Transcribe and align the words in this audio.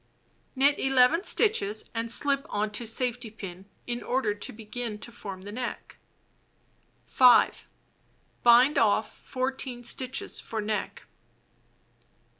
Knit 0.55 0.79
11 0.79 1.25
stitches 1.25 1.85
and 1.93 2.09
slip 2.09 2.47
on 2.49 2.71
to 2.71 2.87
safety 2.87 3.29
pin, 3.29 3.65
in 3.85 4.01
order 4.01 4.33
to 4.33 4.51
begin 4.51 4.97
to 4.97 5.11
form 5.11 5.43
the 5.43 5.51
neck. 5.51 5.97
5. 7.05 7.67
Bind 8.41 8.79
off 8.79 9.15
14 9.15 9.83
stitches 9.83 10.39
for 10.39 10.59
neck. 10.59 11.03